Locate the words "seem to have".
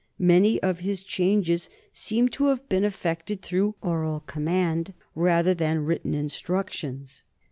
1.93-2.67